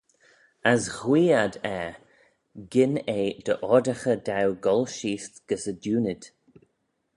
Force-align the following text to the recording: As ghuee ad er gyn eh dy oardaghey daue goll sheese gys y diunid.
As 0.71 0.83
ghuee 0.97 1.35
ad 1.43 1.55
er 1.77 1.91
gyn 2.71 2.93
eh 3.17 3.33
dy 3.45 3.53
oardaghey 3.69 4.19
daue 4.27 4.55
goll 4.65 4.85
sheese 4.95 5.29
gys 5.47 5.65
y 5.71 5.73
diunid. 5.83 6.23